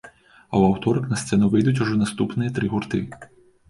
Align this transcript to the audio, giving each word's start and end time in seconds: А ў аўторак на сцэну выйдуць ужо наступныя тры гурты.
А 0.03 0.09
ў 0.09 0.63
аўторак 0.71 1.03
на 1.13 1.21
сцэну 1.25 1.53
выйдуць 1.53 1.77
ужо 1.87 2.01
наступныя 2.03 2.49
тры 2.59 2.65
гурты. 2.77 3.09